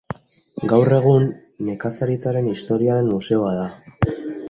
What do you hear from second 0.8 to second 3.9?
egun nekazaritzaren historiaren museoa da.